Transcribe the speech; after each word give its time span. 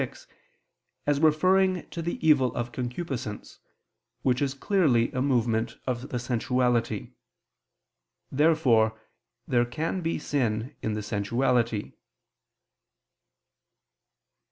xii, 0.01 0.05
2, 0.07 0.13
3), 0.15 0.21
as 1.05 1.19
referring 1.19 1.87
to 1.91 2.01
the 2.01 2.27
evil 2.27 2.51
of 2.55 2.71
concupiscence, 2.71 3.59
which 4.23 4.41
is 4.41 4.55
clearly 4.55 5.11
a 5.11 5.21
movement 5.21 5.77
of 5.85 6.09
the 6.09 6.17
sensuality. 6.17 7.13
Therefore 8.31 8.99
there 9.47 9.63
can 9.63 10.01
be 10.01 10.17
sin 10.17 10.75
in 10.81 10.95
the 10.95 11.03
sensuality. 11.03 11.91